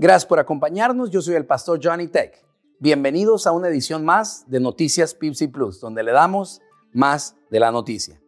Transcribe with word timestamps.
Gracias 0.00 0.26
por 0.26 0.38
acompañarnos. 0.38 1.10
Yo 1.10 1.20
soy 1.20 1.34
el 1.34 1.44
pastor 1.44 1.80
Johnny 1.82 2.06
Tech. 2.06 2.32
Bienvenidos 2.78 3.48
a 3.48 3.52
una 3.52 3.66
edición 3.66 4.04
más 4.04 4.48
de 4.48 4.60
Noticias 4.60 5.12
Pipsy 5.12 5.48
Plus, 5.48 5.80
donde 5.80 6.04
le 6.04 6.12
damos 6.12 6.62
más 6.92 7.34
de 7.50 7.58
la 7.58 7.72
noticia. 7.72 8.22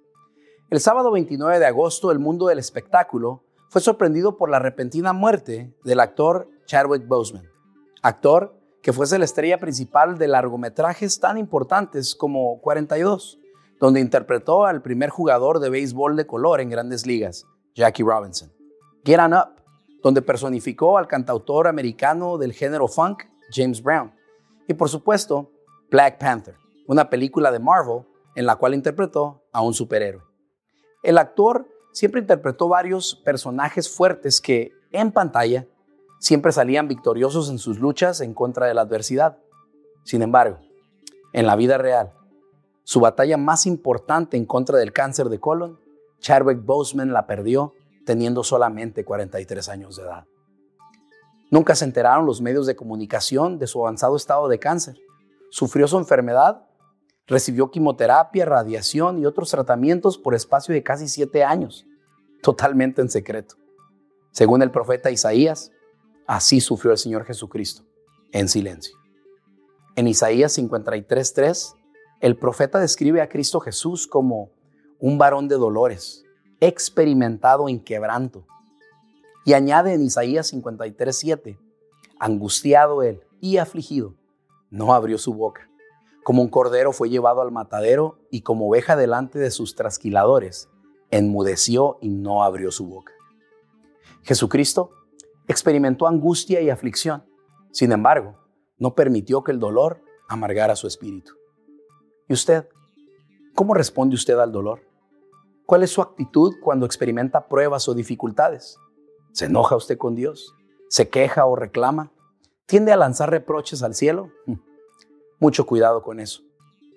El 0.69 0.81
sábado 0.81 1.13
29 1.13 1.61
de 1.61 1.67
agosto, 1.67 2.11
el 2.11 2.19
mundo 2.19 2.49
del 2.49 2.59
espectáculo 2.59 3.45
fue 3.69 3.81
sorprendido 3.81 4.37
por 4.37 4.51
la 4.51 4.59
repentina 4.59 5.13
muerte 5.13 5.73
del 5.85 6.01
actor 6.01 6.49
Chadwick 6.67 7.07
Boseman, 7.07 7.49
actor 8.03 8.59
que 8.83 8.93
fue 8.93 9.07
la 9.17 9.25
estrella 9.25 9.59
principal 9.59 10.19
de 10.19 10.27
largometrajes 10.27 11.21
tan 11.21 11.39
importantes 11.39 12.17
como 12.17 12.61
42, 12.63 13.39
donde 13.79 14.01
interpretó 14.01 14.67
al 14.67 14.83
primer 14.83 15.11
jugador 15.11 15.61
de 15.61 15.71
béisbol 15.71 16.17
de 16.17 16.27
color 16.27 16.61
en 16.61 16.71
grandes 16.71 17.07
ligas, 17.07 17.47
Jackie 17.77 18.03
Robinson. 18.03 18.51
Get 19.05 19.21
On 19.21 19.35
Up, 19.35 19.60
donde 20.03 20.23
personificó 20.23 20.99
al 20.99 21.07
cantautor 21.07 21.69
americano 21.69 22.39
del 22.39 22.53
género 22.53 22.89
funk, 22.89 23.25
James 23.53 23.83
Brown. 23.83 24.13
Y 24.67 24.75
por 24.75 24.89
supuesto, 24.89 25.51
Black 25.91 26.19
Panther, 26.19 26.57
una 26.87 27.11
película 27.11 27.51
de 27.51 27.59
Marvel 27.59 28.05
en 28.35 28.47
la 28.47 28.57
cual 28.57 28.75
interpretó 28.75 29.43
a 29.53 29.61
un 29.63 29.75
superhéroe. 29.75 30.23
El 31.03 31.19
actor 31.19 31.67
siempre 31.93 32.21
interpretó 32.21 32.69
varios 32.69 33.17
personajes 33.25 33.89
fuertes 33.89 34.41
que, 34.41 34.73
en 34.93 35.13
pantalla, 35.13 35.67
siempre 36.19 36.53
salían 36.53 36.89
victoriosos 36.89 37.51
en 37.51 37.59
sus 37.59 37.79
luchas 37.79 38.21
en 38.21 38.35
contra 38.35 38.67
de 38.67 38.75
la 38.75 38.83
adversidad. 38.83 39.39
Sin 40.05 40.23
embargo, 40.23 40.59
en 41.33 41.47
la 41.47 41.57
vida 41.57 41.79
real, 41.79 42.13
su 42.85 43.01
batalla 43.01 43.37
más 43.37 43.67
importante 43.67 44.37
en 44.37 44.47
contra 44.47 44.79
del 44.79 44.93
cáncer 44.93 45.29
de 45.29 45.41
colon, 45.41 45.79
Chadwick 46.21 46.65
Boseman 46.65 47.13
la 47.13 47.27
perdió 47.27 47.75
teniendo 48.05 48.43
solamente 48.43 49.05
43 49.05 49.69
años 49.69 49.97
de 49.97 50.03
edad. 50.03 50.25
Nunca 51.51 51.75
se 51.75 51.85
enteraron 51.85 52.27
los 52.27 52.41
medios 52.41 52.67
de 52.67 52.77
comunicación 52.77 53.59
de 53.59 53.67
su 53.67 53.81
avanzado 53.81 54.17
estado 54.17 54.49
de 54.49 54.59
cáncer. 54.59 54.97
Sufrió 55.51 55.89
su 55.89 55.99
enfermedad, 55.99 56.65
recibió 57.27 57.71
quimioterapia, 57.71 58.45
radiación 58.45 59.19
y 59.19 59.27
otros 59.27 59.51
tratamientos 59.51 60.17
por 60.17 60.35
espacio 60.35 60.73
de 60.73 60.83
casi 60.83 61.09
siete 61.09 61.43
años, 61.43 61.87
totalmente 62.43 63.03
en 63.03 63.11
secreto. 63.11 63.57
Según 64.33 64.63
el 64.63 64.71
profeta 64.71 65.11
Isaías, 65.11 65.73
así 66.27 66.61
sufrió 66.61 66.93
el 66.93 66.99
Señor 66.99 67.25
Jesucristo, 67.25 67.83
en 68.33 68.49
silencio. 68.49 68.97
En 69.97 70.07
Isaías 70.07 70.57
53.3, 70.57 71.75
el 72.21 72.37
profeta 72.37 72.79
describe 72.79 73.23
a 73.23 73.29
Cristo 73.29 73.59
Jesús 73.59 74.07
como 74.07 74.53
un 75.01 75.19
varón 75.19 75.49
de 75.49 75.57
dolores, 75.57 76.25
experimentado 76.61 77.69
en 77.69 77.81
quebranto. 77.81 78.47
Y 79.45 79.55
añade 79.55 79.95
en 79.95 80.03
Isaías 80.03 80.53
53:7, 80.53 81.59
angustiado 82.19 83.03
él 83.03 83.23
y 83.41 83.57
afligido, 83.57 84.15
no 84.71 84.93
abrió 84.93 85.19
su 85.19 85.35
boca. 85.35 85.69
Como 86.23 86.43
un 86.43 86.49
cordero 86.49 86.93
fue 86.93 87.09
llevado 87.09 87.41
al 87.41 87.51
matadero 87.51 88.19
y 88.31 88.43
como 88.43 88.69
oveja 88.69 88.95
delante 88.95 89.39
de 89.39 89.51
sus 89.51 89.75
trasquiladores, 89.75 90.69
enmudeció 91.11 91.99
y 92.01 92.11
no 92.11 92.45
abrió 92.45 92.71
su 92.71 92.87
boca. 92.87 93.13
Jesucristo 94.23 94.91
experimentó 95.49 96.07
angustia 96.07 96.61
y 96.61 96.71
aflicción. 96.71 97.25
Sin 97.73 97.91
embargo, 97.93 98.39
no 98.79 98.95
permitió 98.95 99.43
que 99.43 99.53
el 99.53 99.59
dolor 99.59 100.03
amargara 100.29 100.77
su 100.77 100.87
espíritu. 100.87 101.33
¿Y 102.29 102.35
usted? 102.35 102.69
¿Cómo 103.55 103.75
responde 103.75 104.15
usted 104.15 104.39
al 104.39 104.53
dolor? 104.53 104.90
¿Cuál 105.71 105.85
es 105.85 105.93
su 105.93 106.03
actitud 106.03 106.57
cuando 106.61 106.85
experimenta 106.85 107.47
pruebas 107.47 107.89
o 107.89 107.95
dificultades? 107.95 108.77
¿Se 109.31 109.45
enoja 109.45 109.77
usted 109.77 109.97
con 109.99 110.17
Dios? 110.17 110.53
¿Se 110.89 111.09
queja 111.09 111.47
o 111.47 111.55
reclama? 111.55 112.11
¿Tiende 112.67 112.91
a 112.91 112.97
lanzar 112.97 113.31
reproches 113.31 113.85
al 113.85 113.95
cielo? 113.95 114.33
Hmm. 114.47 114.57
Mucho 115.39 115.67
cuidado 115.67 116.03
con 116.03 116.19
eso, 116.19 116.43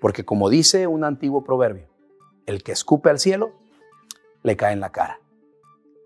porque 0.02 0.26
como 0.26 0.50
dice 0.50 0.88
un 0.88 1.04
antiguo 1.04 1.44
proverbio, 1.44 1.88
el 2.48 2.64
que 2.64 2.72
escupe 2.72 3.12
al 3.12 3.20
cielo, 3.20 3.52
le 4.42 4.58
cae 4.58 4.74
en 4.74 4.80
la 4.80 4.92
cara. 4.92 5.20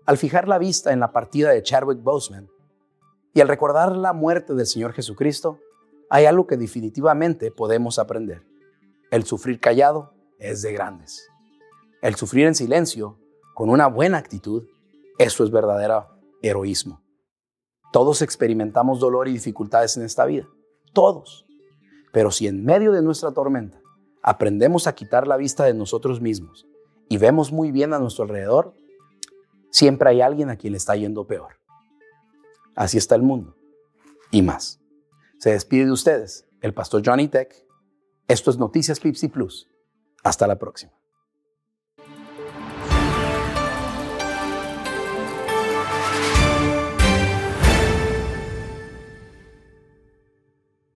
Al 0.04 0.18
fijar 0.18 0.46
la 0.46 0.58
vista 0.58 0.92
en 0.92 1.00
la 1.00 1.10
partida 1.10 1.48
de 1.48 1.62
Chadwick 1.62 2.02
Boseman 2.02 2.50
y 3.32 3.40
al 3.40 3.48
recordar 3.48 3.96
la 3.96 4.12
muerte 4.12 4.52
del 4.52 4.66
Señor 4.66 4.92
Jesucristo, 4.92 5.58
hay 6.10 6.26
algo 6.26 6.46
que 6.46 6.58
definitivamente 6.58 7.50
podemos 7.50 7.98
aprender. 7.98 8.42
El 9.10 9.24
sufrir 9.24 9.58
callado 9.58 10.12
es 10.38 10.60
de 10.60 10.74
grandes. 10.74 11.30
El 12.00 12.14
sufrir 12.14 12.46
en 12.46 12.54
silencio, 12.54 13.18
con 13.54 13.70
una 13.70 13.88
buena 13.88 14.18
actitud, 14.18 14.64
eso 15.18 15.42
es 15.42 15.50
verdadero 15.50 16.06
heroísmo. 16.42 17.02
Todos 17.92 18.22
experimentamos 18.22 19.00
dolor 19.00 19.26
y 19.26 19.32
dificultades 19.32 19.96
en 19.96 20.04
esta 20.04 20.24
vida, 20.24 20.46
todos. 20.92 21.44
Pero 22.12 22.30
si 22.30 22.46
en 22.46 22.64
medio 22.64 22.92
de 22.92 23.02
nuestra 23.02 23.32
tormenta 23.32 23.80
aprendemos 24.22 24.86
a 24.86 24.94
quitar 24.94 25.26
la 25.26 25.36
vista 25.36 25.64
de 25.64 25.74
nosotros 25.74 26.20
mismos 26.20 26.66
y 27.08 27.18
vemos 27.18 27.50
muy 27.50 27.72
bien 27.72 27.92
a 27.92 27.98
nuestro 27.98 28.24
alrededor, 28.24 28.74
siempre 29.70 30.10
hay 30.10 30.20
alguien 30.20 30.50
a 30.50 30.56
quien 30.56 30.72
le 30.72 30.76
está 30.76 30.94
yendo 30.94 31.26
peor. 31.26 31.58
Así 32.76 32.96
está 32.96 33.16
el 33.16 33.22
mundo. 33.22 33.56
Y 34.30 34.42
más. 34.42 34.80
Se 35.38 35.50
despide 35.50 35.86
de 35.86 35.92
ustedes 35.92 36.46
el 36.60 36.74
pastor 36.74 37.02
Johnny 37.04 37.26
Tech. 37.26 37.66
Esto 38.28 38.50
es 38.50 38.58
Noticias 38.58 39.00
Pipsy 39.00 39.28
Plus. 39.28 39.68
Hasta 40.22 40.46
la 40.46 40.58
próxima. 40.58 40.97